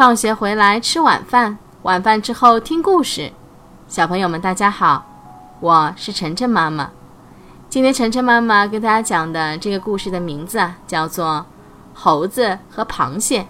[0.00, 3.30] 放学回来吃晚饭，晚饭之后听故事。
[3.86, 5.04] 小朋友们，大家好，
[5.60, 6.90] 我是晨晨妈妈。
[7.68, 11.26] 今天晨晨妈妈跟大家讲的这个故事的名字，叫做
[11.92, 13.42] 《猴子和螃蟹》。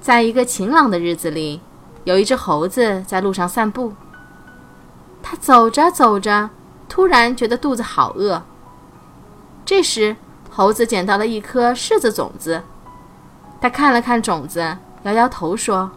[0.00, 1.60] 在一个晴朗的日子里，
[2.02, 3.92] 有一只猴子在路上散步。
[5.22, 6.50] 它走着走着，
[6.88, 8.42] 突然觉得肚子好饿。
[9.64, 10.16] 这时，
[10.50, 12.64] 猴子捡到了一颗柿子种子。
[13.62, 15.88] 他看了看种子，摇摇头说：“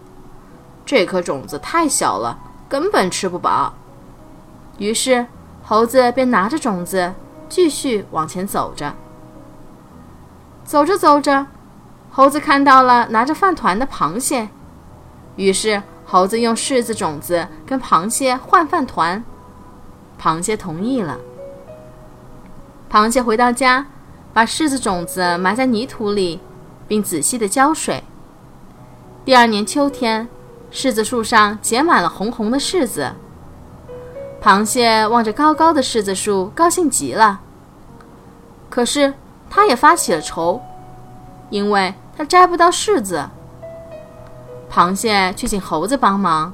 [0.85, 2.37] 这颗种子太小了，
[2.69, 3.73] 根本吃不饱。”
[4.77, 5.25] 于是，
[5.63, 7.15] 猴子便拿着种子
[7.49, 8.93] 继续往前走着。
[10.63, 11.47] 走着走着，
[12.11, 14.49] 猴子看到了拿着饭团的螃蟹，
[15.35, 19.23] 于是猴子用柿子种子跟螃蟹换饭团，
[20.21, 21.17] 螃蟹同意了。
[22.91, 23.87] 螃蟹回到家，
[24.31, 26.39] 把柿子种子埋在泥土里。
[26.87, 28.03] 并仔细的浇水。
[29.23, 30.27] 第二年秋天，
[30.71, 33.13] 柿子树上结满了红红的柿子。
[34.41, 37.41] 螃蟹望着高高的柿子树，高兴极了。
[38.69, 39.13] 可是，
[39.49, 40.61] 它也发起了愁，
[41.49, 43.29] 因为它摘不到柿子。
[44.71, 46.53] 螃蟹去请猴子帮忙，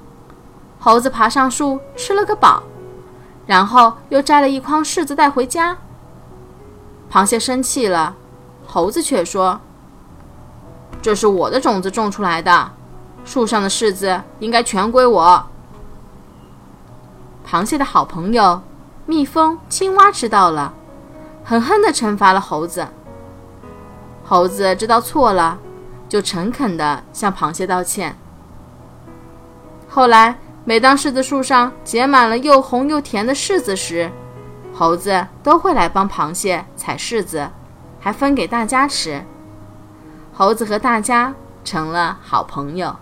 [0.80, 2.64] 猴子爬上树吃了个饱，
[3.46, 5.78] 然后又摘了一筐柿子带回家。
[7.12, 8.16] 螃蟹生气了，
[8.66, 9.60] 猴子却说。
[11.02, 12.72] 这是我的种子种出来的，
[13.26, 15.48] 树上的柿子应该全归我。
[17.50, 18.62] 螃蟹的好朋友
[19.08, 20.74] 蜜蜂、青蛙知道了，
[21.44, 22.88] 狠狠地惩罚了猴子。
[24.24, 25.58] 猴子知道错了，
[26.08, 28.16] 就诚恳地向螃蟹道歉。
[29.90, 34.12] 后来，每当柿子树上结满了又红又甜的柿子时，
[34.74, 37.50] 猴子都会来帮螃蟹采柿子，
[38.00, 39.26] 还分给大家吃。
[40.42, 42.96] 猴子和大家成了好朋友。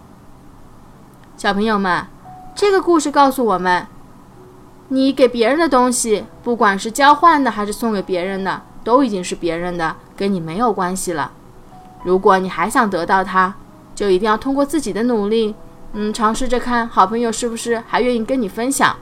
[1.38, 2.06] 小朋友们，
[2.54, 3.88] 这个故事告诉我们：
[4.90, 11.32] 你给别人的东西，不管是交换的还是送给别人的，都已经是别人的，跟你没有关系了。
[12.04, 13.56] 如果你还想得到它，
[13.96, 15.56] 就一定要通过自己的努力，
[15.94, 18.94] 嗯，尝试着看好朋友是不是还愿意跟你分享，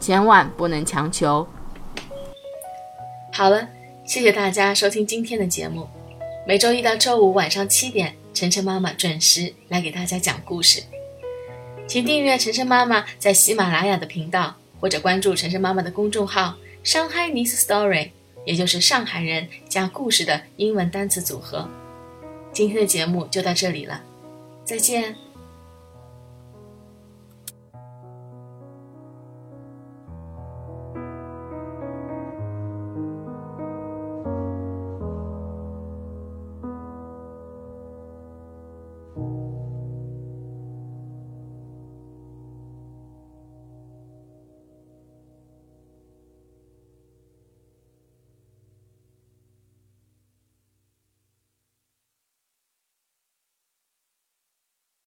[0.00, 1.46] 千万不能强求。
[3.32, 3.68] 好了，
[4.04, 5.86] 谢谢大家收听今天的节目。
[6.46, 10.82] 每周一到周五晚上七点，晨晨妈妈准时来给大家讲故事。
[11.86, 16.54] 请订阅晨晨妈妈在喜马拉雅的频道，或者关注晨晨妈妈的公众号
[16.84, 18.10] “上海 Nice Story”，
[18.44, 21.66] 也就是上海人加故事的英文单词组合。
[22.52, 24.02] 今天的节目就到这里了，
[24.66, 25.16] 再见。